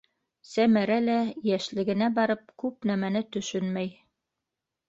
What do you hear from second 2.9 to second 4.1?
нәмәне төшөнмәй.